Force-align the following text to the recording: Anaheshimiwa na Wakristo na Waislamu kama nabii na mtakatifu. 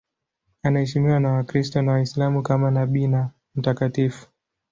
Anaheshimiwa 0.63 1.19
na 1.19 1.31
Wakristo 1.31 1.81
na 1.81 1.91
Waislamu 1.91 2.43
kama 2.43 2.71
nabii 2.71 3.07
na 3.07 3.29
mtakatifu. 3.55 4.27